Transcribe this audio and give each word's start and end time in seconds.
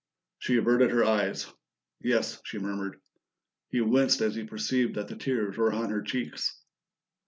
She 0.39 0.57
averted 0.57 0.89
her 0.89 1.03
eyes. 1.03 1.45
"Yes," 1.99 2.41
she 2.43 2.57
murmured. 2.57 2.99
He 3.69 3.81
winced 3.81 4.21
as 4.21 4.33
he 4.33 4.43
perceived 4.45 4.95
that 4.95 5.09
the 5.09 5.15
tears 5.15 5.57
were 5.57 5.71
on 5.71 5.91
her 5.91 6.01
cheeks. 6.01 6.59